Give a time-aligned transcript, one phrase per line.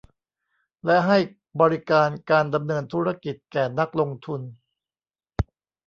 [0.85, 1.17] และให้
[1.61, 4.41] บริการการดำเนินธุรกิจแก่นักลงทุน